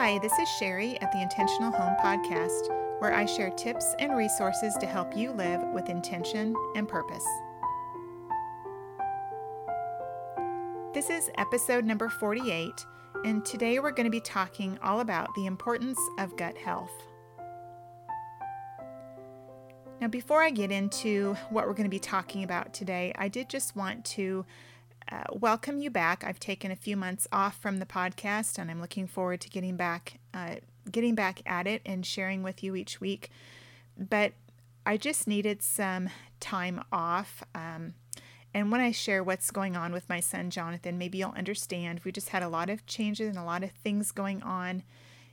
[0.00, 2.68] Hi, this is Sherry at the Intentional Home Podcast,
[3.00, 7.24] where I share tips and resources to help you live with intention and purpose.
[10.94, 12.70] This is episode number 48,
[13.24, 16.92] and today we're going to be talking all about the importance of gut health.
[20.00, 23.48] Now, before I get into what we're going to be talking about today, I did
[23.48, 24.46] just want to
[25.10, 26.22] uh, welcome you back.
[26.24, 29.76] I've taken a few months off from the podcast, and I'm looking forward to getting
[29.76, 30.56] back, uh,
[30.90, 33.30] getting back at it and sharing with you each week.
[33.96, 34.32] But
[34.84, 37.42] I just needed some time off.
[37.54, 37.94] Um,
[38.52, 42.00] and when I share what's going on with my son Jonathan, maybe you'll understand.
[42.04, 44.82] We just had a lot of changes and a lot of things going on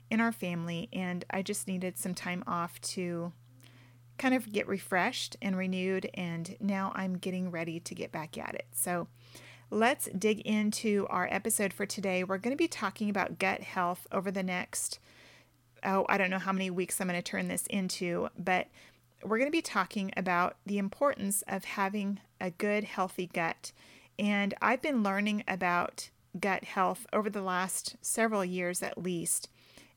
[0.09, 3.33] in our family, and I just needed some time off to
[4.17, 6.09] kind of get refreshed and renewed.
[6.13, 8.67] And now I'm getting ready to get back at it.
[8.71, 9.07] So
[9.75, 12.23] let's dig into our episode for today.
[12.23, 14.99] We're going to be talking about gut health over the next,
[15.83, 18.67] oh, I don't know how many weeks I'm going to turn this into, but
[19.21, 23.73] we're going to be talking about the importance of having a good, healthy gut.
[24.17, 29.49] And I've been learning about gut health over the last several years at least.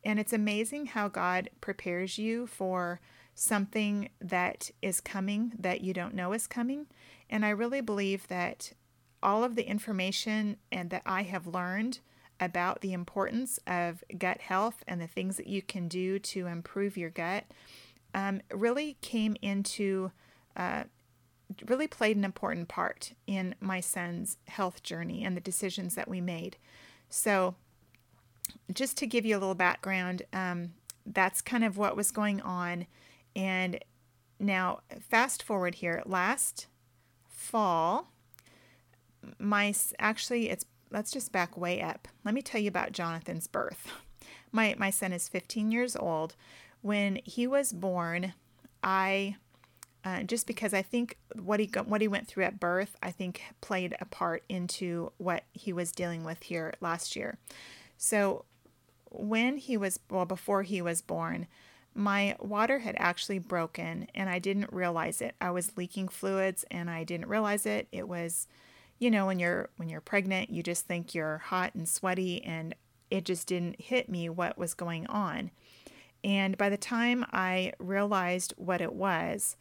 [0.05, 3.01] And it's amazing how God prepares you for
[3.37, 6.87] something that is coming that you don't know is coming.
[7.31, 8.73] And I really believe that
[9.23, 12.01] all of the information and that I have learned
[12.41, 16.97] about the importance of gut health and the things that you can do to improve
[16.97, 17.45] your gut
[18.15, 20.13] um, really came into
[20.57, 20.85] uh,
[21.67, 26.21] really played an important part in my son's health journey and the decisions that we
[26.21, 26.57] made.
[27.09, 27.55] So,
[28.73, 30.73] just to give you a little background, um,
[31.07, 32.87] that's kind of what was going on.
[33.35, 33.83] And
[34.39, 36.67] now, fast forward here, last
[37.29, 38.11] fall,
[39.39, 42.09] my actually it's let's just back way up.
[42.25, 43.93] Let me tell you about Jonathan's birth.
[44.51, 46.35] My my son is 15 years old.
[46.81, 48.33] When he was born,
[48.83, 49.37] I
[50.05, 53.43] uh, just because I think what he what he went through at birth, I think
[53.61, 57.39] played a part into what he was dealing with here last year.
[57.97, 58.45] So
[59.11, 61.47] when he was well before he was born,
[61.95, 65.35] my water had actually broken and I didn't realize it.
[65.41, 67.89] I was leaking fluids and I didn't realize it.
[67.91, 68.47] It was
[68.99, 72.75] you know when you're when you're pregnant you just think you're hot and sweaty and
[73.11, 75.51] it just didn't hit me what was going on.
[76.25, 79.57] And by the time i realized what it was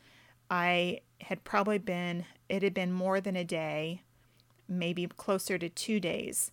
[0.49, 4.01] i had probably been it had been more than a day
[4.67, 6.51] maybe closer to two days.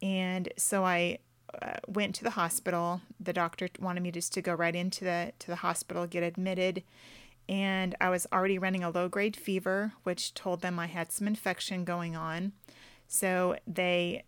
[0.00, 1.18] And so i
[1.62, 3.00] uh, went to the hospital.
[3.18, 6.82] The doctor wanted me just to go right into the to the hospital get admitted
[7.48, 11.26] and I was already running a low grade fever, which told them I had some
[11.26, 12.52] infection going on.
[13.06, 14.24] So they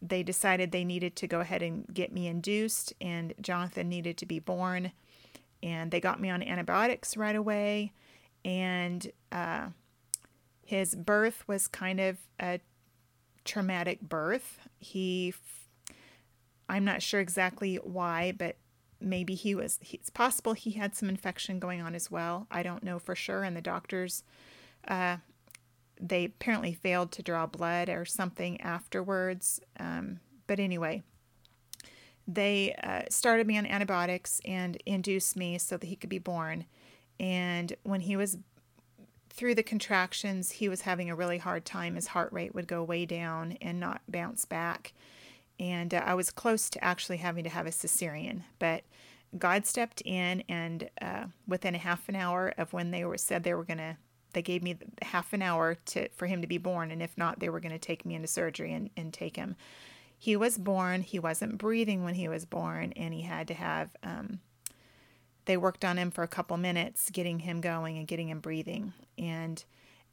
[0.00, 4.26] they decided they needed to go ahead and get me induced, and Jonathan needed to
[4.26, 4.92] be born.
[5.60, 7.92] And they got me on antibiotics right away.
[8.44, 9.68] And uh,
[10.64, 12.60] his birth was kind of a
[13.44, 14.60] traumatic birth.
[14.78, 15.34] He,
[16.68, 18.56] I'm not sure exactly why, but
[19.00, 22.46] maybe he was it's possible he had some infection going on as well.
[22.50, 23.44] I don't know for sure.
[23.44, 24.22] And the doctors
[24.86, 25.18] uh,
[26.00, 29.60] they apparently failed to draw blood or something afterwards.
[29.78, 31.02] Um, but anyway
[32.26, 36.66] they uh, started me on antibiotics and induced me so that he could be born.
[37.18, 38.36] And when he was
[39.30, 41.94] through the contractions he was having a really hard time.
[41.94, 44.92] His heart rate would go way down and not bounce back
[45.58, 48.84] and uh, I was close to actually having to have a cesarean, but
[49.36, 53.42] God stepped in, and uh, within a half an hour of when they were said
[53.42, 53.96] they were going to,
[54.32, 57.38] they gave me half an hour to for him to be born, and if not,
[57.38, 59.56] they were going to take me into surgery and, and take him.
[60.16, 61.02] He was born.
[61.02, 63.90] He wasn't breathing when he was born, and he had to have.
[64.02, 64.40] Um,
[65.44, 68.92] they worked on him for a couple minutes, getting him going and getting him breathing,
[69.18, 69.64] and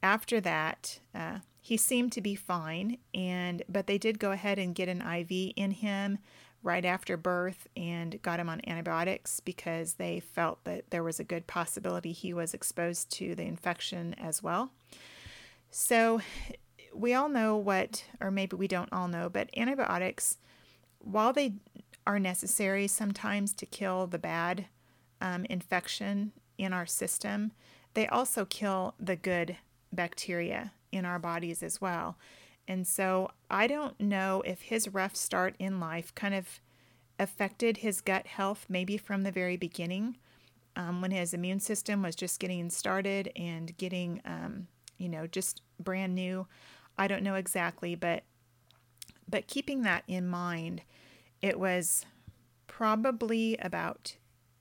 [0.02, 4.72] after that, uh, he seemed to be fine, and but they did go ahead and
[4.72, 6.18] get an IV in him
[6.62, 11.24] right after birth and got him on antibiotics because they felt that there was a
[11.24, 14.70] good possibility he was exposed to the infection as well.
[15.72, 16.20] So
[16.94, 20.38] we all know what, or maybe we don't all know, but antibiotics,
[21.00, 21.54] while they
[22.06, 24.66] are necessary sometimes to kill the bad
[25.20, 27.50] um, infection in our system,
[27.94, 29.56] they also kill the good
[29.92, 32.16] bacteria in our bodies as well.
[32.68, 36.60] And so I don't know if his rough start in life kind of
[37.18, 40.16] affected his gut health maybe from the very beginning
[40.74, 44.66] um, when his immune system was just getting started and getting, um,
[44.98, 46.46] you know, just brand new.
[46.98, 48.24] I don't know exactly, but
[49.28, 50.82] but keeping that in mind,
[51.42, 52.06] it was
[52.68, 54.16] probably about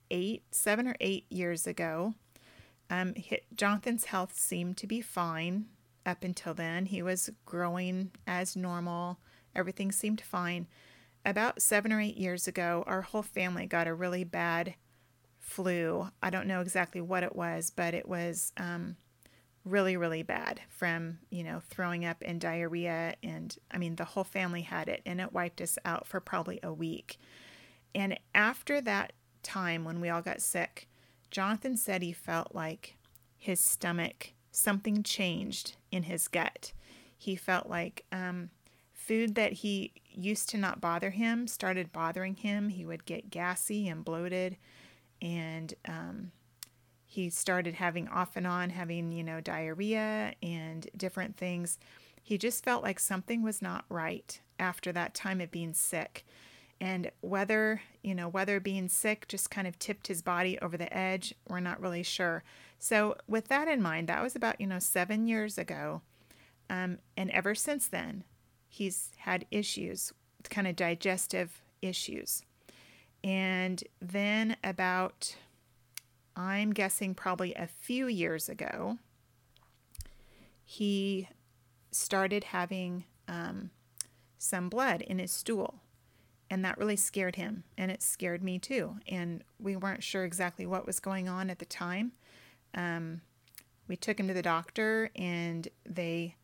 [0.10, 2.16] eight, seven or eight years ago.
[2.90, 3.14] Um,
[3.56, 5.66] Jonathan's health seemed to be fine
[6.06, 6.86] up until then.
[6.86, 9.20] He was growing as normal,
[9.56, 10.68] everything seemed fine.
[11.26, 14.76] About seven or eight years ago, our whole family got a really bad
[15.40, 16.10] flu.
[16.22, 18.98] I don't know exactly what it was, but it was um,
[19.64, 23.16] really, really bad from, you know, throwing up and diarrhea.
[23.24, 26.60] And I mean, the whole family had it, and it wiped us out for probably
[26.62, 27.18] a week.
[27.96, 30.88] And after that time when we all got sick,
[31.32, 32.98] Jonathan said he felt like
[33.38, 36.74] his stomach, something changed in his gut.
[37.18, 38.50] He felt like um,
[38.94, 42.70] food that he used to not bother him started bothering him.
[42.70, 44.58] He would get gassy and bloated,
[45.22, 46.32] and um,
[47.06, 51.78] he started having off and on having, you know, diarrhea and different things.
[52.22, 56.26] He just felt like something was not right after that time of being sick.
[56.86, 60.96] And whether, you know, whether being sick just kind of tipped his body over the
[60.96, 62.44] edge, we're not really sure.
[62.78, 66.04] So, with that in mind, that was about, you know, seven years ago.
[66.70, 68.24] Um, and ever since then,
[68.68, 70.14] he's had issues,
[70.52, 72.44] kind of digestive issues.
[73.24, 75.36] And then about
[76.36, 79.00] I'm guessing probably a few years ago,
[80.64, 81.30] he
[81.90, 83.72] started having um,
[84.38, 85.82] some blood in his stool.
[86.50, 87.64] And that really scared him.
[87.78, 88.98] And it scared me too.
[89.08, 92.12] And we weren't sure exactly what was going on at the time.
[92.76, 93.22] Um,
[93.88, 96.36] we took him to the doctor, and they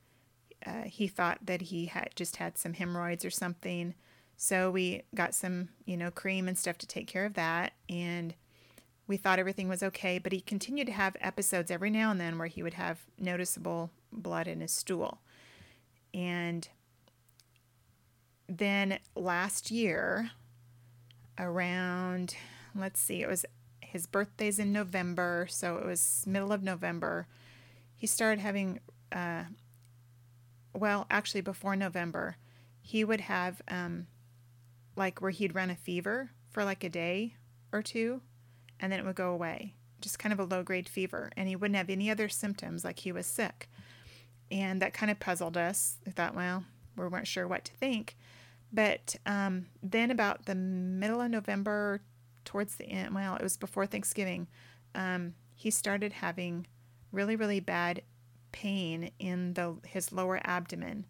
[0.66, 3.96] uh, he thought that he had just had some hemorrhoids or something.
[4.38, 7.74] So we got some, you know, cream and stuff to take care of that.
[7.90, 8.34] And
[9.08, 12.38] we thought everything was okay, but he continued to have episodes every now and then
[12.38, 15.20] where he would have noticeable blood in his stool.
[16.14, 16.68] And
[18.58, 20.32] then last year,
[21.38, 22.36] around,
[22.76, 23.46] let's see, it was
[23.82, 27.28] his birthday's in November, so it was middle of November.
[27.96, 28.80] He started having,
[29.12, 29.44] uh,
[30.74, 32.38] well, actually, before November,
[32.82, 34.08] he would have, um,
[34.96, 37.36] like, where he'd run a fever for like a day
[37.72, 38.22] or two
[38.82, 39.76] and then it would go away.
[40.02, 41.32] Just kind of a low grade fever.
[41.38, 43.70] And he wouldn't have any other symptoms like he was sick.
[44.50, 45.98] And that kind of puzzled us.
[46.06, 46.66] We thought, well,
[46.98, 48.18] we weren't sure what to think.
[48.72, 52.02] But um, then, about the middle of November,
[52.46, 54.48] towards the end, well, it was before Thanksgiving,
[54.96, 56.68] um, he started having
[57.12, 58.02] really, really bad
[58.52, 61.06] pain in the his lower abdomen,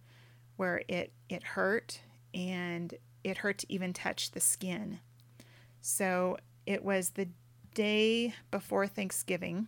[0.58, 2.02] where it it hurt
[2.34, 5.00] and it hurt to even touch the skin.
[5.82, 7.28] So it was the
[7.74, 9.68] day before Thanksgiving,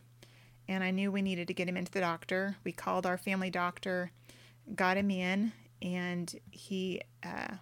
[0.67, 2.57] and I knew we needed to get him into the doctor.
[2.63, 4.11] We called our family doctor,
[4.75, 5.51] got him in,
[5.81, 7.55] and he uh,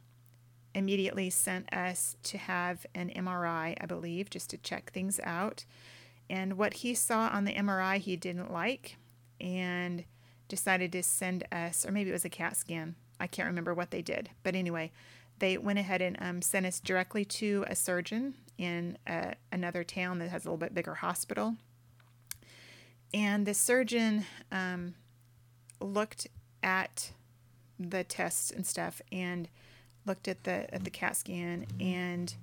[0.73, 5.65] immediately sent us to have an MRI, I believe, just to check things out.
[6.29, 8.97] And what he saw on the MRI he didn't like
[9.39, 10.05] and
[10.47, 12.95] decided to send us, or maybe it was a CAT scan.
[13.19, 14.29] I can't remember what they did.
[14.43, 14.91] But anyway,
[15.39, 20.19] they went ahead and um, sent us directly to a surgeon in a, another town
[20.19, 21.55] that has a little bit bigger hospital.
[23.13, 24.95] And the surgeon um,
[25.79, 26.27] looked
[26.63, 27.11] at
[27.79, 29.49] the tests and stuff and
[30.05, 32.33] looked at the at the CAT scan and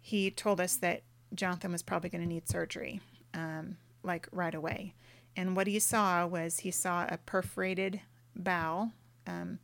[0.00, 1.02] he told us that
[1.34, 3.00] Jonathan was probably going to need surgery,
[3.34, 4.94] um, like right away.
[5.36, 8.00] And what he saw was he saw a perforated
[8.34, 8.92] bowel.
[9.26, 9.58] Um,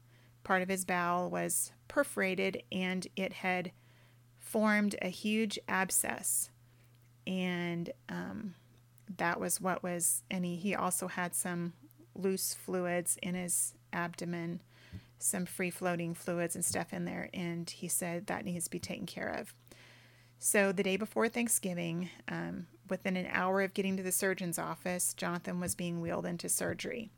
[0.44, 3.72] part of his bowel was perforated and it had
[4.38, 6.50] formed a huge abscess.
[7.26, 8.54] And um,
[9.16, 11.72] that was what was, and he, he also had some
[12.14, 14.60] loose fluids in his abdomen,
[15.24, 17.30] some free floating fluids and stuff in there.
[17.32, 19.54] And he said that needs to be taken care of.
[20.38, 25.14] So the day before Thanksgiving, um, within an hour of getting to the surgeon's office,
[25.14, 27.10] Jonathan was being wheeled into surgery.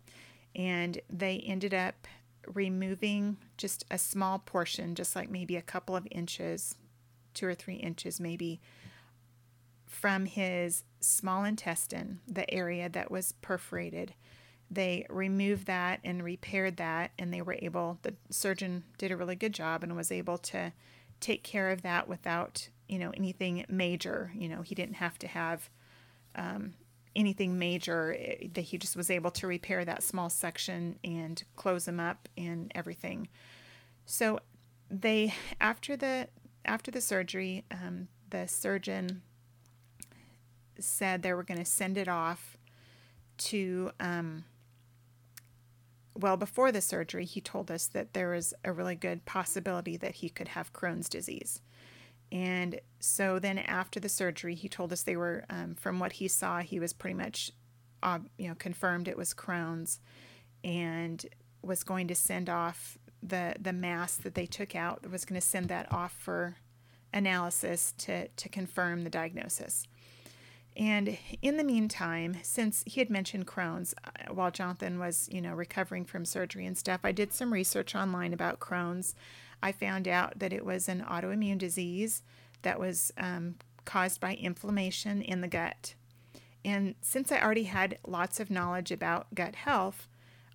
[0.54, 2.06] And they ended up
[2.46, 6.76] removing just a small portion, just like maybe a couple of inches,
[7.34, 8.60] two or three inches maybe,
[9.84, 14.14] from his small intestine, the area that was perforated.
[14.70, 19.36] They removed that and repaired that, and they were able, the surgeon did a really
[19.36, 20.72] good job and was able to
[21.20, 24.32] take care of that without, you know, anything major.
[24.34, 25.70] You know, he didn't have to have
[26.34, 26.74] um,
[27.16, 28.16] anything major
[28.54, 32.70] that he just was able to repair that small section and close them up and
[32.74, 33.26] everything
[34.04, 34.38] so
[34.90, 36.28] they after the
[36.66, 39.22] after the surgery um, the surgeon
[40.78, 42.58] said they were going to send it off
[43.38, 44.44] to um,
[46.18, 50.16] well before the surgery he told us that there was a really good possibility that
[50.16, 51.60] he could have crohn's disease
[52.32, 56.28] And so then after the surgery, he told us they were, um, from what he
[56.28, 57.52] saw, he was pretty much,
[58.02, 60.00] uh, you know, confirmed it was Crohn's,
[60.64, 61.24] and
[61.62, 65.08] was going to send off the the mass that they took out.
[65.10, 66.56] Was going to send that off for
[67.12, 69.86] analysis to to confirm the diagnosis.
[70.76, 75.54] And in the meantime, since he had mentioned Crohn's uh, while Jonathan was, you know,
[75.54, 79.14] recovering from surgery and stuff, I did some research online about Crohn's.
[79.62, 82.22] I found out that it was an autoimmune disease
[82.60, 83.54] that was um,
[83.86, 85.94] caused by inflammation in the gut.
[86.62, 90.08] And since I already had lots of knowledge about gut health,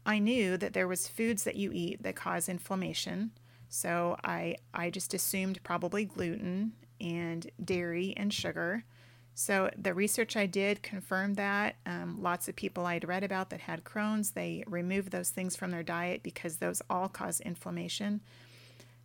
[0.05, 3.31] I knew that there was foods that you eat that cause inflammation.
[3.69, 8.83] So I I just assumed probably gluten and dairy and sugar.
[9.33, 11.75] So the research I did confirmed that.
[11.85, 15.71] Um, lots of people I'd read about that had Crohn's, they removed those things from
[15.71, 18.21] their diet because those all cause inflammation.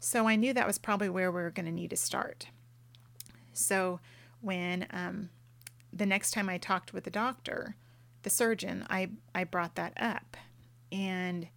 [0.00, 2.48] So I knew that was probably where we were going to need to start.
[3.52, 4.00] So
[4.40, 5.30] when um,
[5.92, 7.76] the next time I talked with the doctor,
[8.22, 10.36] the surgeon, I, I brought that up.
[10.92, 11.48] And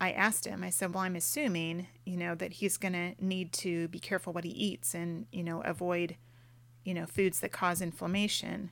[0.00, 3.52] I asked him, I said, Well, I'm assuming, you know, that he's going to need
[3.54, 6.16] to be careful what he eats and, you know, avoid
[6.88, 8.70] you know, foods that cause inflammation.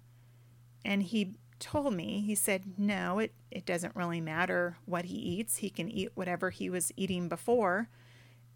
[0.87, 5.58] And he told me, he said, no, it, it doesn't really matter what he eats.
[5.58, 7.90] He can eat whatever he was eating before.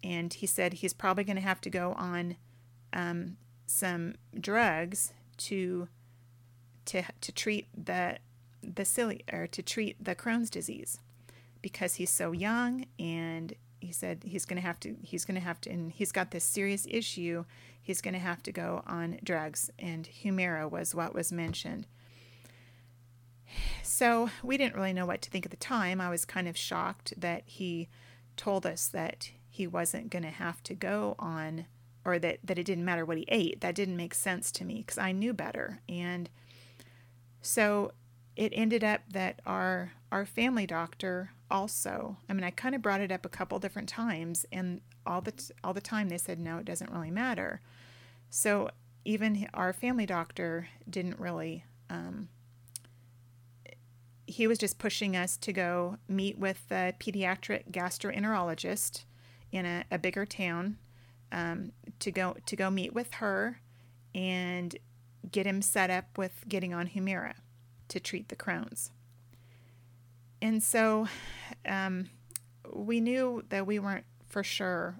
[0.03, 2.37] And he said he's probably going to have to go on
[2.91, 3.37] um,
[3.67, 5.87] some drugs to
[6.85, 8.17] to to treat the
[8.63, 10.99] the silly or to treat the Crohn's disease
[11.61, 15.41] because he's so young and he said he's going to have to he's going to
[15.41, 17.43] have to and he's got this serious issue
[17.81, 21.87] he's going to have to go on drugs and humira was what was mentioned.
[23.83, 25.99] So we didn't really know what to think at the time.
[25.99, 27.89] I was kind of shocked that he
[28.37, 31.65] told us that he wasn't going to have to go on
[32.05, 33.61] or that, that it didn't matter what he ate.
[33.61, 35.81] That didn't make sense to me because i knew better.
[35.89, 36.29] And
[37.41, 37.91] so
[38.35, 43.01] it ended up that our our family doctor also i mean i kind of brought
[43.01, 46.39] it up a couple different times and all the t- all the time they said
[46.39, 47.61] no it doesn't really matter
[48.29, 48.69] so
[49.03, 52.29] even our family doctor didn't really um,
[54.25, 59.03] he was just pushing us to go meet with the pediatric gastroenterologist
[59.51, 60.77] in a, a bigger town
[61.31, 63.59] um, to go to go meet with her
[64.15, 64.77] and
[65.29, 67.33] get him set up with getting on Humira
[67.89, 68.91] to treat the Crohn's.
[70.41, 71.07] And so
[71.67, 72.09] um,
[72.73, 74.95] we knew that we weren't for sure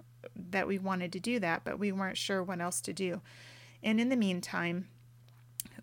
[0.50, 3.20] that we wanted to do that, but we weren't sure what else to do.
[3.82, 4.88] And in the meantime,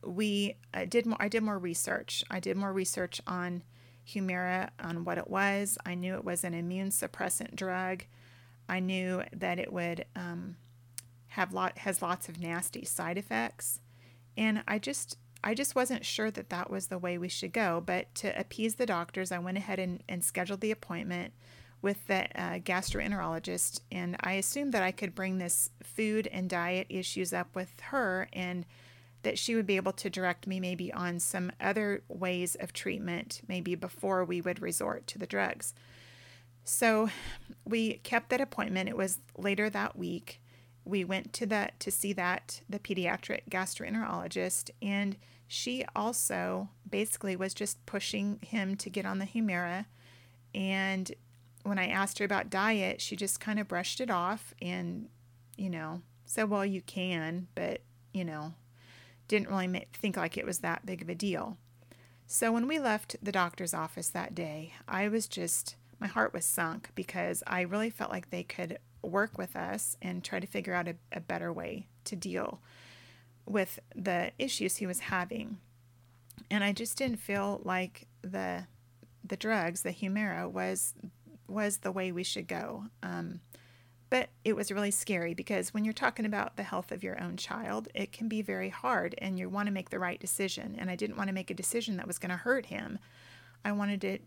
[0.04, 1.18] we uh, did more.
[1.20, 2.24] I did more research.
[2.30, 3.63] I did more research on
[4.08, 5.78] Humira, on what it was.
[5.86, 8.06] I knew it was an immune suppressant drug.
[8.68, 10.56] I knew that it would um,
[11.28, 13.82] have lot has lots of nasty side effects,
[14.38, 17.81] and I just I just wasn't sure that that was the way we should go.
[17.86, 21.34] But to appease the doctors, I went ahead and, and scheduled the appointment
[21.81, 23.81] with the uh, gastroenterologist.
[23.91, 28.27] And I assumed that I could bring this food and diet issues up with her
[28.34, 28.65] and
[29.24, 33.41] that she would be able to direct me maybe on some other ways of treatment,
[33.48, 35.74] maybe before we would resort to the drugs.
[36.63, 37.10] So
[37.65, 38.89] we kept that appointment.
[38.89, 40.41] It was later that week
[40.89, 45.17] we went to the to see that the pediatric gastroenterologist and
[45.48, 49.86] she also basically was just pushing him to get on the Humira
[50.53, 51.12] and
[51.63, 55.10] when I asked her about diet, she just kind of brushed it off and
[55.58, 57.81] you know, said, "Well, you can, but,
[58.13, 58.53] you know,
[59.27, 61.58] didn't really think like it was that big of a deal."
[62.27, 66.46] So when we left the doctor's office that day, I was just my heart was
[66.46, 70.74] sunk because I really felt like they could work with us and try to figure
[70.74, 72.60] out a, a better way to deal
[73.46, 75.58] with the issues he was having.
[76.51, 78.68] And I just didn't feel like the
[79.24, 80.94] the drugs, the Humira, was
[81.48, 82.86] was the way we should go.
[83.03, 83.41] Um,
[84.10, 87.38] but it was really scary because when you're talking about the health of your own
[87.38, 90.75] child, it can be very hard and you want to make the right decision.
[90.79, 92.98] And I didn't want to make a decision that was going to hurt him.
[93.63, 94.20] I wanted to,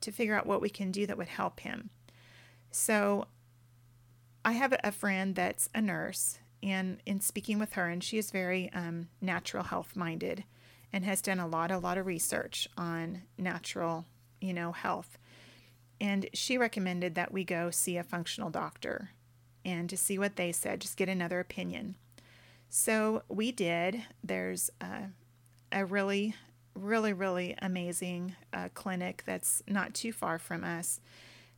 [0.00, 1.90] to figure out what we can do that would help him.
[2.72, 3.26] So
[4.48, 8.30] I have a friend that's a nurse, and in speaking with her, and she is
[8.30, 10.42] very um, natural health minded
[10.90, 14.06] and has done a lot, a lot of research on natural,
[14.40, 15.18] you know, health.
[16.00, 19.10] And she recommended that we go see a functional doctor
[19.66, 21.96] and to see what they said, just get another opinion.
[22.70, 24.02] So we did.
[24.24, 25.10] There's a,
[25.72, 26.34] a really,
[26.74, 31.02] really, really amazing uh, clinic that's not too far from us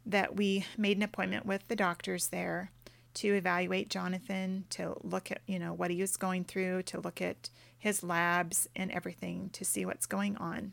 [0.04, 2.72] that we made an appointment with the doctors there
[3.14, 7.20] to evaluate Jonathan, to look at, you know, what he was going through, to look
[7.20, 10.72] at his labs and everything to see what's going on.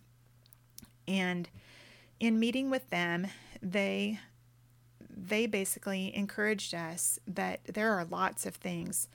[1.08, 1.50] And
[2.20, 3.27] in meeting with them,
[3.62, 4.20] they
[5.20, 9.08] they basically encouraged us that there are lots of things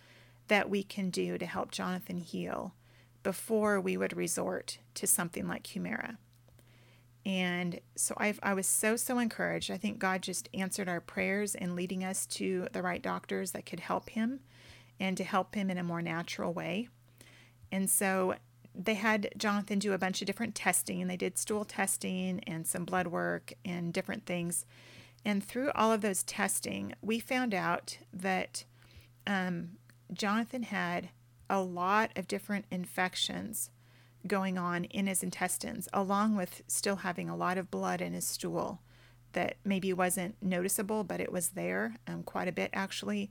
[0.48, 2.74] that we can do to help Jonathan heal
[3.22, 6.16] before we would resort to something like Humira.
[7.24, 9.70] And so i I was so, so encouraged.
[9.70, 13.66] I think God just answered our prayers and leading us to the right doctors that
[13.66, 14.40] could help him
[14.98, 16.88] and to help him in a more natural way.
[17.70, 18.34] And so
[18.74, 22.66] they had Jonathan do a bunch of different testing, and they did stool testing and
[22.66, 24.64] some blood work and different things.
[25.24, 28.64] And through all of those testing, we found out that
[29.26, 29.72] um,
[30.12, 31.10] Jonathan had
[31.48, 33.70] a lot of different infections
[34.26, 38.26] going on in his intestines, along with still having a lot of blood in his
[38.26, 38.80] stool
[39.32, 43.30] that maybe wasn't noticeable, but it was there um, quite a bit actually.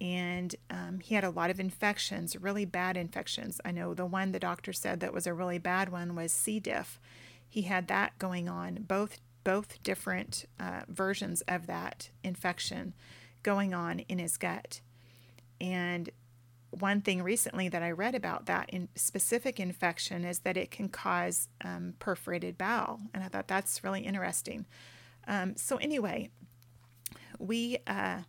[0.00, 3.60] And um, he had a lot of infections, really bad infections.
[3.64, 6.60] I know the one the doctor said that was a really bad one was C.
[6.60, 7.00] diff.
[7.48, 12.94] He had that going on, both both different uh, versions of that infection
[13.44, 14.80] going on in his gut.
[15.60, 16.10] And
[16.70, 20.88] one thing recently that I read about that in specific infection is that it can
[20.88, 24.66] cause um, perforated bowel, and I thought that's really interesting.
[25.26, 26.30] Um, so anyway,
[27.38, 28.20] we uh,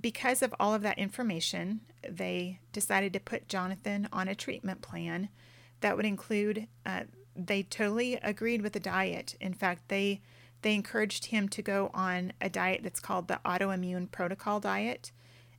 [0.00, 5.28] because of all of that information, they decided to put Jonathan on a treatment plan
[5.80, 6.66] that would include.
[6.84, 7.02] Uh,
[7.34, 9.34] they totally agreed with the diet.
[9.40, 10.22] In fact, they
[10.62, 15.12] they encouraged him to go on a diet that's called the autoimmune protocol diet,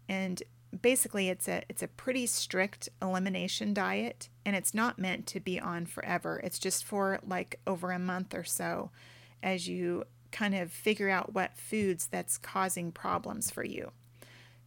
[0.10, 0.42] and
[0.82, 5.60] basically it's a it's a pretty strict elimination diet and it's not meant to be
[5.60, 6.42] on forever.
[6.44, 8.92] It's just for like over a month or so
[9.42, 13.92] as you kind of figure out what foods that's causing problems for you.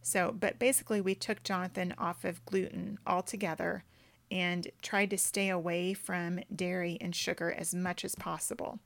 [0.01, 3.83] So, but basically we took Jonathan off of gluten altogether
[4.31, 8.79] and tried to stay away from dairy and sugar as much as possible.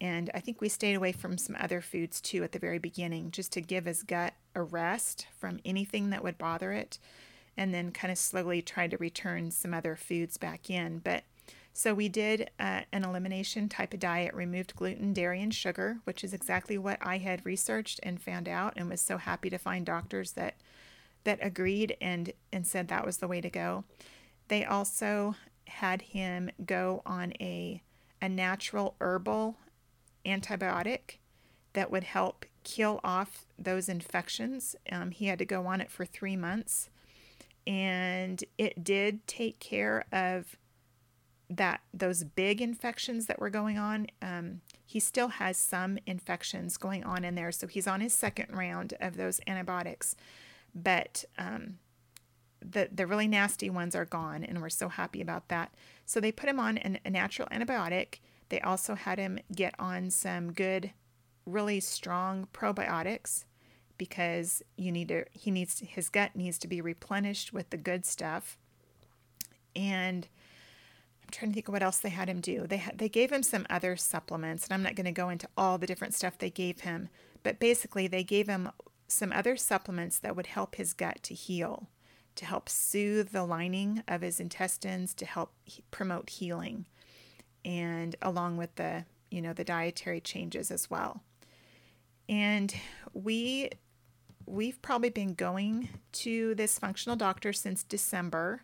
[0.00, 3.30] And I think we stayed away from some other foods too at the very beginning,
[3.30, 6.98] just to give his gut a rest from anything that would bother it,
[7.56, 10.98] and then kind of slowly try to return some other foods back in.
[10.98, 11.22] But
[11.72, 16.24] so we did uh, an elimination type of diet, removed gluten, dairy, and sugar, which
[16.24, 19.84] is exactly what I had researched and found out, and was so happy to find
[19.84, 20.56] doctors that
[21.24, 23.84] that agreed and and said that was the way to go.
[24.48, 25.34] They also
[25.66, 27.82] had him go on a
[28.22, 29.56] a natural herbal
[30.24, 31.18] antibiotic
[31.74, 34.74] that would help kill off those infections.
[34.90, 36.90] Um, he had to go on it for three months,
[37.66, 40.56] and it did take care of
[41.48, 44.08] that those big infections that were going on.
[44.20, 48.50] Um, he still has some infections going on in there, so he's on his second
[48.50, 50.16] round of those antibiotics,
[50.74, 51.78] but um,
[52.60, 55.72] the the really nasty ones are gone, and we're so happy about that.
[56.04, 60.10] So they put him on an, a natural antibiotic they also had him get on
[60.10, 60.92] some good,
[61.46, 63.44] really strong probiotics
[63.98, 68.04] because you need to he needs his gut needs to be replenished with the good
[68.04, 68.58] stuff.
[69.74, 70.28] And
[71.22, 72.66] I'm trying to think of what else they had him do.
[72.66, 75.78] They they gave him some other supplements, and I'm not going to go into all
[75.78, 77.08] the different stuff they gave him,
[77.42, 78.70] but basically they gave him
[79.08, 81.88] some other supplements that would help his gut to heal,
[82.34, 85.52] to help soothe the lining of his intestines, to help
[85.90, 86.86] promote healing
[87.66, 91.22] and along with the you know the dietary changes as well
[92.28, 92.74] and
[93.12, 93.70] we
[94.46, 98.62] we've probably been going to this functional doctor since december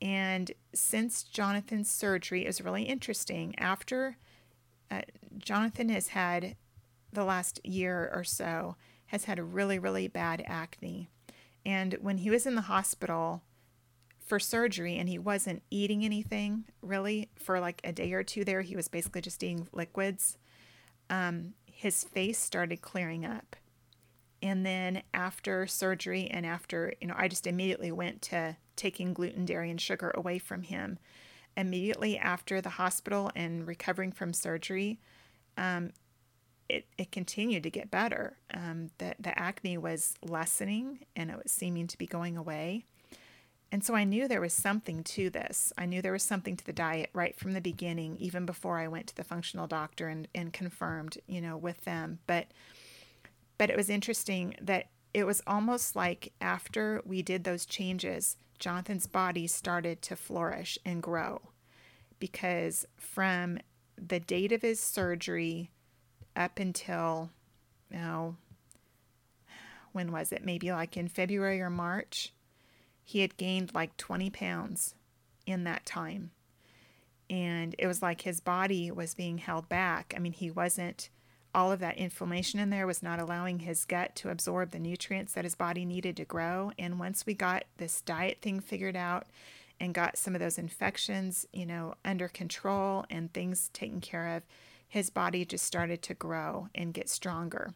[0.00, 4.16] and since jonathan's surgery is really interesting after
[4.90, 5.02] uh,
[5.38, 6.56] jonathan has had
[7.12, 11.08] the last year or so has had a really really bad acne
[11.64, 13.42] and when he was in the hospital
[14.28, 18.60] for surgery and he wasn't eating anything really for like a day or two there.
[18.60, 20.36] He was basically just eating liquids.
[21.10, 23.54] Um, his face started clearing up.
[24.42, 29.44] And then after surgery and after, you know, I just immediately went to taking gluten,
[29.44, 30.98] dairy, and sugar away from him.
[31.56, 34.98] Immediately after the hospital and recovering from surgery,
[35.56, 35.92] um,
[36.68, 38.36] it, it continued to get better.
[38.52, 42.86] Um, the, the acne was lessening and it was seeming to be going away.
[43.70, 45.72] And so I knew there was something to this.
[45.76, 48.88] I knew there was something to the diet right from the beginning, even before I
[48.88, 52.20] went to the functional doctor and, and confirmed, you know, with them.
[52.26, 52.46] But
[53.58, 59.06] but it was interesting that it was almost like after we did those changes, Jonathan's
[59.06, 61.40] body started to flourish and grow.
[62.20, 63.58] Because from
[63.96, 65.70] the date of his surgery
[66.36, 67.30] up until,
[67.90, 68.36] you know,
[69.92, 70.44] when was it?
[70.44, 72.32] Maybe like in February or March.
[73.08, 74.94] He had gained like 20 pounds
[75.46, 76.30] in that time.
[77.30, 80.12] And it was like his body was being held back.
[80.14, 81.08] I mean, he wasn't,
[81.54, 85.32] all of that inflammation in there was not allowing his gut to absorb the nutrients
[85.32, 86.70] that his body needed to grow.
[86.78, 89.24] And once we got this diet thing figured out
[89.80, 94.42] and got some of those infections, you know, under control and things taken care of,
[94.86, 97.72] his body just started to grow and get stronger.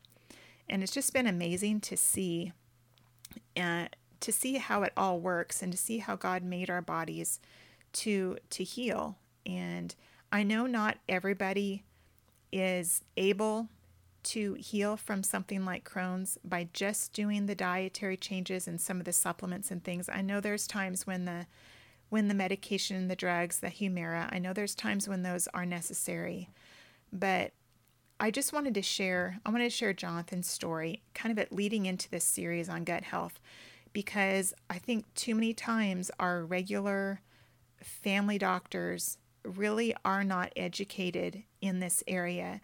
[0.69, 2.53] And it's just been amazing to see
[3.57, 3.87] uh,
[4.23, 7.41] to see how it all works and to see how God made our bodies
[7.93, 9.19] to to heal.
[9.45, 9.95] And
[10.33, 11.85] I know not everybody
[12.51, 13.69] is able
[14.23, 19.05] to heal from something like Crohn's by just doing the dietary changes and some of
[19.05, 20.09] the supplements and things.
[20.09, 21.47] I know there's times when the
[22.09, 26.51] when the medication, the drugs, the Humira, I know there's times when those are necessary.
[27.11, 27.53] But
[28.21, 32.11] I just wanted to share, I wanted to share Jonathan's story, kind of leading into
[32.11, 33.41] this series on gut health,
[33.93, 37.21] because I think too many times our regular
[37.83, 42.61] family doctors really are not educated in this area.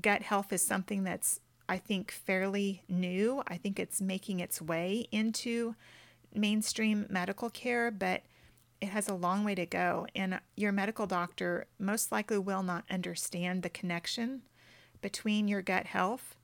[0.00, 3.42] Gut health is something that's, I think, fairly new.
[3.46, 5.74] I think it's making its way into
[6.34, 8.22] mainstream medical care, but
[8.80, 10.06] it has a long way to go.
[10.14, 14.42] And your medical doctor most likely will not understand the connection
[15.00, 16.36] between your gut health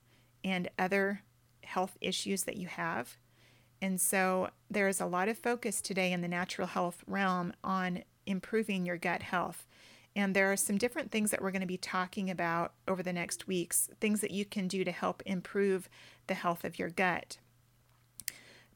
[0.42, 1.22] and other
[1.64, 3.16] health issues that you have.
[3.82, 8.02] And so there is a lot of focus today in the natural health realm on
[8.26, 9.66] improving your gut health.
[10.14, 13.12] And there are some different things that we're going to be talking about over the
[13.12, 15.90] next weeks, things that you can do to help improve
[16.26, 17.36] the health of your gut.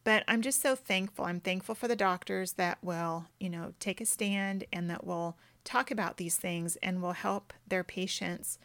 [0.05, 1.25] But I'm just so thankful.
[1.25, 5.37] I'm thankful for the doctors that will, you know, take a stand and that will
[5.65, 8.59] talk about these things and will help their patients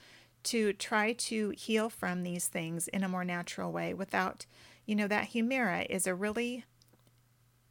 [0.43, 4.45] to try to heal from these things in a more natural way without,
[4.85, 6.65] you know, that Humira is a really,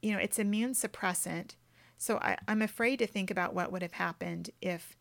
[0.03, 1.53] you know, it's immune suppressant.
[1.97, 4.97] So I, I'm afraid to think about what would have happened if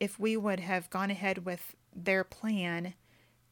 [0.00, 2.94] if we would have gone ahead with their plan.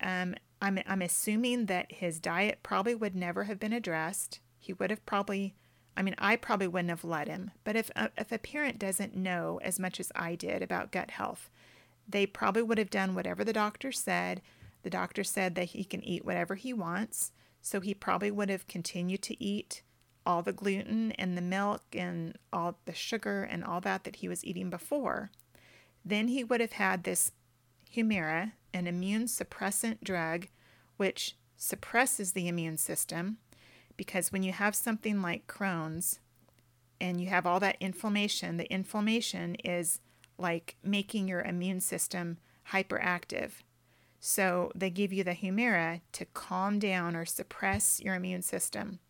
[0.01, 4.41] Um, I'm, I'm assuming that his diet probably would never have been addressed.
[4.59, 5.55] He would have probably,
[5.97, 7.53] I mean, I probably wouldn't have let him.
[7.63, 11.51] But if, if a parent doesn't know as much as I did about gut health,
[12.09, 14.43] they probably would have done whatever the doctor said.
[14.83, 18.69] The doctor said that he can eat whatever he wants, so he probably would have
[18.69, 19.83] continued to eat
[20.27, 24.29] all the gluten and the milk and all the sugar and all that that he
[24.29, 25.31] was eating before.
[26.05, 27.33] Then he would have had this
[27.95, 30.47] Humira, an immune suppressant drug,
[30.97, 33.39] which suppresses the immune system
[33.97, 36.21] because when you have something like Crohn's
[37.01, 40.01] and you have all that inflammation, the inflammation is
[40.39, 42.39] like making your immune system
[42.73, 43.51] hyperactive.
[44.21, 49.01] So they give you the Humira to calm down or suppress your immune system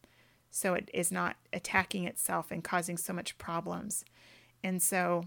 [0.50, 4.04] so it is not attacking itself and causing so much problems.
[4.62, 5.24] And so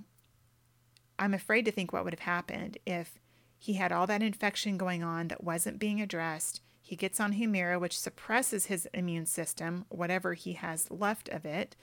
[1.17, 3.19] I'm afraid to think what would have happened if
[3.57, 6.61] he had all that infection going on that wasn't being addressed.
[6.81, 11.77] He gets on Humira, which suppresses his immune system, whatever he has left of it,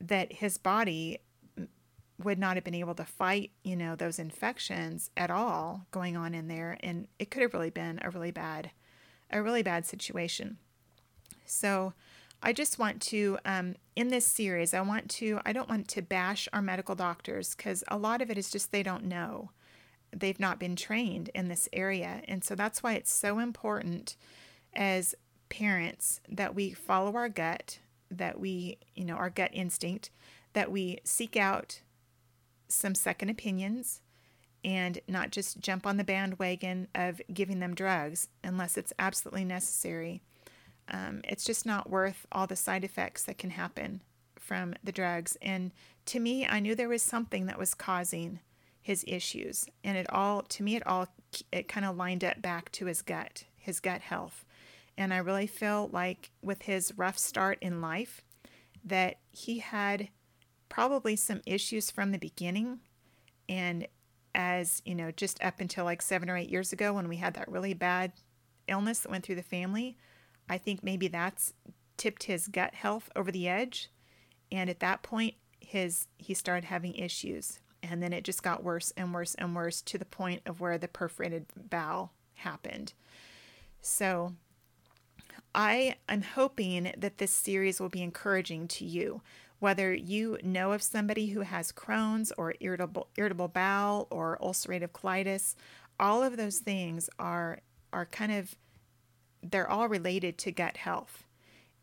[0.00, 1.20] that his body
[2.24, 6.34] would not have been able to fight, you know, those infections at all going on
[6.34, 6.78] in there.
[6.80, 8.70] And it could have really been a really bad,
[9.30, 10.58] a really bad situation.
[11.44, 11.92] So
[12.42, 16.02] I just want to, um, in this series, I want to, I don't want to
[16.02, 19.50] bash our medical doctors because a lot of it is just they don't know.
[20.14, 22.22] They've not been trained in this area.
[22.26, 24.16] And so that's why it's so important
[24.74, 25.14] as
[25.48, 27.78] parents that we follow our gut,
[28.10, 30.10] that we, you know, our gut instinct,
[30.52, 31.80] that we seek out
[32.72, 34.00] some second opinions
[34.64, 40.22] and not just jump on the bandwagon of giving them drugs unless it's absolutely necessary.
[40.88, 44.02] Um, it's just not worth all the side effects that can happen
[44.38, 45.36] from the drugs.
[45.40, 45.72] And
[46.06, 48.40] to me, I knew there was something that was causing
[48.80, 51.06] his issues, and it all to me it all
[51.52, 54.44] it kind of lined up back to his gut, his gut health.
[54.98, 58.22] And I really feel like with his rough start in life,
[58.84, 60.08] that he had
[60.72, 62.80] probably some issues from the beginning.
[63.46, 63.86] And
[64.34, 67.34] as you know, just up until like seven or eight years ago when we had
[67.34, 68.12] that really bad
[68.66, 69.98] illness that went through the family,
[70.48, 71.52] I think maybe that's
[71.98, 73.90] tipped his gut health over the edge.
[74.50, 77.60] And at that point, his he started having issues.
[77.82, 80.78] And then it just got worse and worse and worse to the point of where
[80.78, 82.94] the perforated bowel happened.
[83.82, 84.36] So
[85.54, 89.22] I am hoping that this series will be encouraging to you
[89.62, 95.54] whether you know of somebody who has Crohn's or irritable irritable bowel or ulcerative colitis,
[96.00, 97.60] all of those things are
[97.92, 98.56] are kind of
[99.40, 101.28] they're all related to gut health.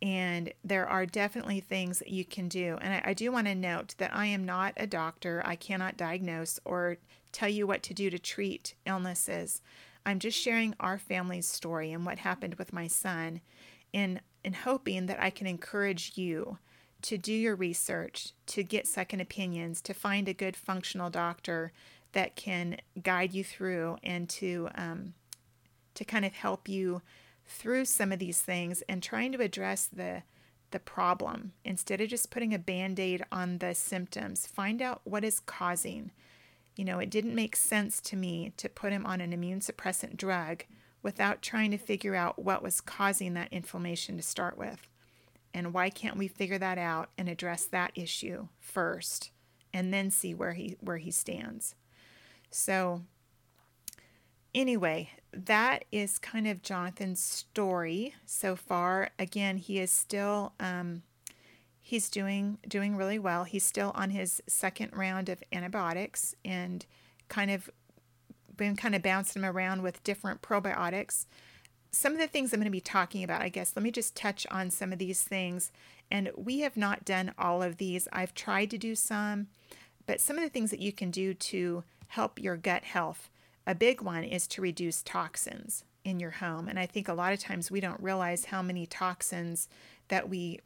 [0.01, 2.77] And there are definitely things that you can do.
[2.81, 5.41] And I, I do want to note that I am not a doctor.
[5.45, 6.97] I cannot diagnose or
[7.31, 9.61] tell you what to do to treat illnesses.
[10.09, 13.41] I'm just sharing our family's story and what happened with my son
[13.93, 16.57] in, in hoping that I can encourage you
[17.03, 21.71] to do your research, to get second opinions, to find a good functional doctor
[22.13, 25.13] that can guide you through and to um,
[25.93, 27.03] to kind of help you
[27.45, 30.23] through some of these things and trying to address the
[30.71, 34.47] the problem instead of just putting a band-aid on the symptoms.
[34.47, 36.09] Find out what is causing
[36.79, 40.15] you know it didn't make sense to me to put him on an immune suppressant
[40.15, 40.63] drug
[41.03, 44.87] without trying to figure out what was causing that inflammation to start with.
[45.53, 49.31] And why can't we figure that out and address that issue first
[49.73, 51.75] and then see where he where he stands?
[52.49, 53.01] So
[54.55, 59.09] anyway that is kind of jonathan's story so far.
[59.19, 61.03] Again he is still um,
[61.89, 66.85] he's doing doing really well he's still on his second round of antibiotics and
[67.29, 67.69] kind of
[68.55, 71.25] been kind of bouncing him around with different probiotics
[71.91, 74.15] some of the things I'm going to be talking about, I guess, let me just
[74.15, 75.71] touch on some of these things.
[76.11, 78.07] And we have not done all of these.
[78.13, 79.47] I've tried to do some,
[80.05, 83.29] but some of the things that you can do to help your gut health,
[83.65, 86.67] a big one is to reduce toxins in your home.
[86.67, 89.67] And I think a lot of times we don't realize how many toxins
[90.07, 90.59] that we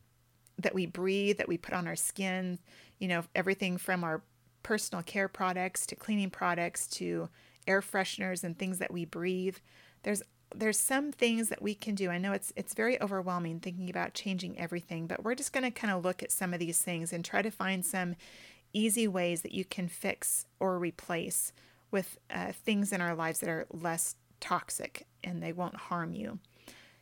[0.60, 2.60] that we breathe, that we put on our skin,
[3.00, 4.22] you know, everything from our
[4.62, 7.30] personal care products to cleaning products to
[7.68, 9.58] air fresheners and things that we breathe.
[10.04, 10.24] There's
[10.56, 12.10] there's some things that we can do.
[12.10, 15.72] I know it's it's very overwhelming thinking about changing everything, but we're just going to
[15.72, 18.16] kind of look at some of these things and try to find some
[18.72, 21.54] easy ways that you can fix or replace
[21.92, 26.40] with uh, things in our lives that are less toxic and they won't harm you.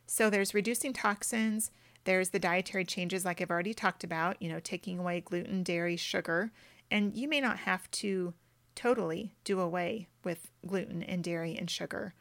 [0.06, 1.70] So there's reducing toxins,
[2.04, 5.96] there's the dietary changes like I've already talked about, you know, taking away gluten, dairy,
[5.96, 6.52] sugar,
[6.90, 8.34] and you may not have to
[8.74, 12.14] totally do away with gluten and dairy and sugar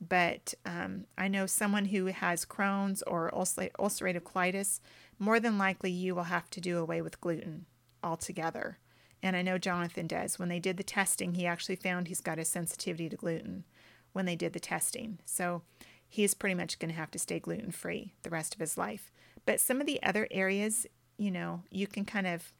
[0.00, 4.80] but um, I know someone who has Crohn's or ulcerative colitis,
[5.18, 7.66] more than likely you will have to do away with gluten
[8.02, 8.78] altogether.
[9.22, 10.38] And I know Jonathan does.
[10.38, 13.64] When they did the testing, he actually found he's got a sensitivity to gluten
[14.12, 15.18] when they did the testing.
[15.24, 15.62] So
[16.08, 19.12] he's pretty much going to have to stay gluten free the rest of his life.
[19.44, 20.86] But some of the other areas,
[21.18, 22.52] you know, you can kind of,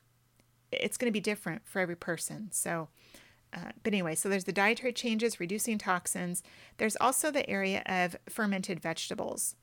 [0.73, 2.49] it's going to be different for every person.
[2.53, 2.89] So,
[3.55, 6.43] uh, but anyway, so there's the dietary changes, reducing toxins.
[6.79, 9.57] There's also the area of fermented vegetables.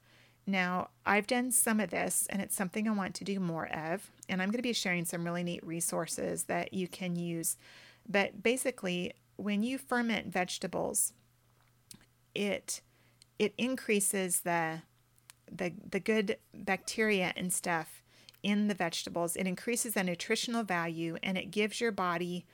[0.45, 4.09] Now, I've done some of this and it's something I want to do more of.
[4.27, 7.57] And I'm going to be sharing some really neat resources that you can use.
[8.07, 11.13] But basically, when you ferment vegetables,
[12.35, 12.81] it
[13.43, 14.82] it increases the
[15.51, 18.01] the the good bacteria and stuff
[18.41, 19.36] in the vegetables.
[19.36, 22.45] It increases the nutritional value and it gives your body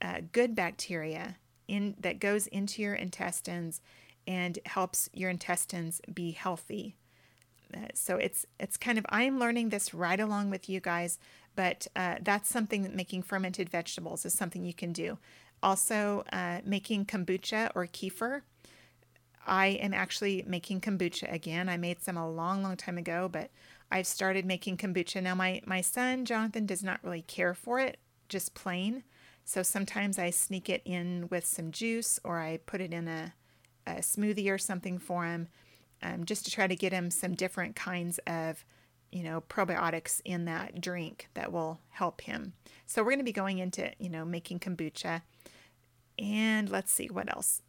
[0.00, 1.36] uh, good bacteria
[1.68, 3.80] in that goes into your intestines
[4.26, 6.96] and helps your intestines be healthy.
[7.74, 11.18] Uh, so it's it's kind of I am learning this right along with you guys,
[11.54, 15.18] but uh, that's something that making fermented vegetables is something you can do.
[15.62, 18.42] Also, uh, making kombucha or kefir.
[19.46, 21.68] I am actually making kombucha again.
[21.68, 23.50] I made some a long, long time ago, but
[23.90, 25.34] I've started making kombucha now.
[25.34, 29.04] My my son Jonathan does not really care for it, just plain.
[29.44, 33.34] So sometimes I sneak it in with some juice or I put it in a,
[33.86, 35.48] a smoothie or something for him
[36.02, 38.64] um, just to try to get him some different kinds of
[39.10, 42.54] you know probiotics in that drink that will help him.
[42.86, 45.22] So we're going to be going into you know making kombucha
[46.18, 47.62] and let's see what else.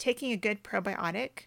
[0.00, 1.44] Taking a good probiotic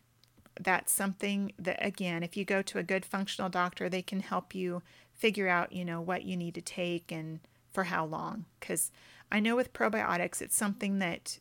[0.60, 4.54] that's something that again if you go to a good functional doctor they can help
[4.54, 7.40] you figure out you know what you need to take and
[7.72, 8.92] for how long because
[9.34, 11.40] I know with probiotics, it's something that,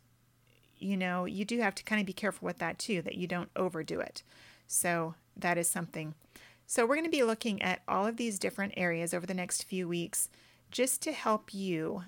[0.78, 3.26] you know, you do have to kind of be careful with that too, that you
[3.26, 4.22] don't overdo it.
[4.66, 6.14] So that is something.
[6.66, 9.64] So we're going to be looking at all of these different areas over the next
[9.64, 10.30] few weeks
[10.70, 12.04] just to help you,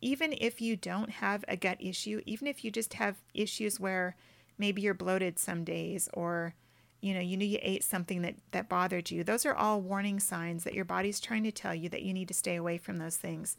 [0.00, 4.16] even if you don't have a gut issue, even if you just have issues where
[4.56, 6.54] maybe you're bloated some days or
[7.00, 10.18] you know you knew you ate something that that bothered you those are all warning
[10.18, 12.96] signs that your body's trying to tell you that you need to stay away from
[12.96, 13.56] those things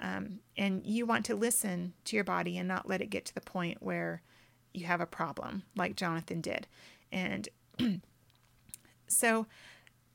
[0.00, 3.34] um, and you want to listen to your body and not let it get to
[3.34, 4.22] the point where
[4.72, 6.66] you have a problem, like Jonathan did.
[7.12, 7.48] And
[9.06, 9.46] so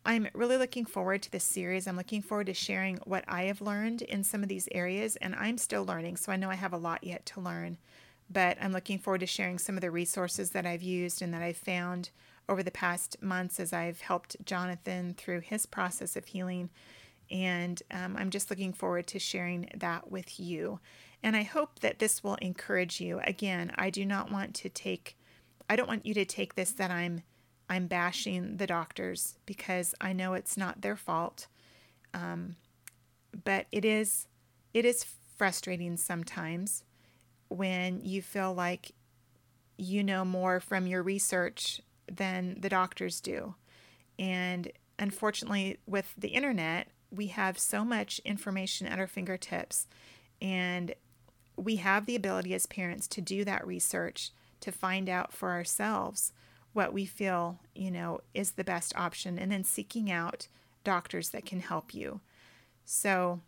[0.09, 1.85] I'm really looking forward to this series.
[1.85, 5.35] I'm looking forward to sharing what I have learned in some of these areas, and
[5.35, 7.77] I'm still learning, so I know I have a lot yet to learn.
[8.27, 11.43] But I'm looking forward to sharing some of the resources that I've used and that
[11.43, 12.09] I've found
[12.49, 16.71] over the past months as I've helped Jonathan through his process of healing.
[17.29, 20.79] And um, I'm just looking forward to sharing that with you.
[21.21, 23.21] And I hope that this will encourage you.
[23.25, 25.19] Again, I do not want to take,
[25.69, 27.21] I don't want you to take this that I'm.
[27.69, 31.47] I'm bashing the doctors because I know it's not their fault.
[32.13, 32.55] Um,
[33.43, 34.27] but it is
[34.73, 35.05] it is
[35.37, 36.83] frustrating sometimes
[37.47, 38.91] when you feel like
[39.77, 43.55] you know more from your research than the doctors do.
[44.17, 49.87] And unfortunately, with the internet, we have so much information at our fingertips,
[50.41, 50.93] and
[51.55, 56.33] we have the ability as parents to do that research to find out for ourselves
[56.73, 60.47] what we feel, you know, is the best option, and then seeking out
[60.83, 62.21] doctors that can help you.
[62.85, 63.41] So,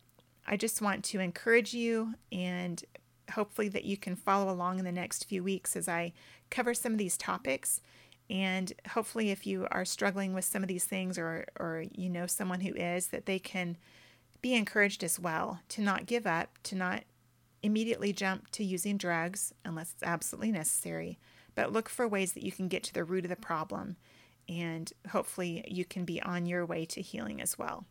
[0.48, 2.84] I just want to encourage you and
[3.32, 6.14] hopefully that you can follow along in the next few weeks as I
[6.50, 7.82] cover some of these topics.
[8.30, 12.28] And hopefully, if you are struggling with some of these things or, or you know
[12.28, 13.78] someone who is, that they can
[14.42, 17.04] be encouraged as well to not give up, to not
[17.62, 21.20] immediately jump to using drugs unless it's absolutely necessary,
[21.56, 23.98] but look for ways that you can get to the root of the problem.
[24.50, 27.86] And hopefully, you can be on your way to healing as well.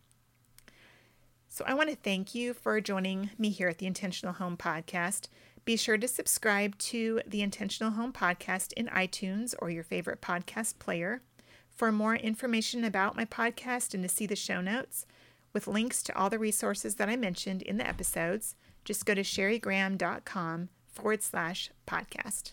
[1.49, 5.29] So I want to thank you for joining me here at the Intentional Home Podcast.
[5.65, 10.79] Be sure to subscribe to the Intentional Home Podcast in iTunes or your favorite podcast
[10.79, 11.23] player.
[11.69, 15.07] For more information about my podcast and to see the show notes
[15.53, 19.23] with links to all the resources that I mentioned in the episodes, just go to
[19.23, 22.53] sherrygraham.com forward slash podcast.